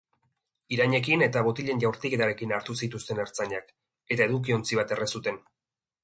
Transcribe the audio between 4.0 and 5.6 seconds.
eta edukiontzi bat erre zuten.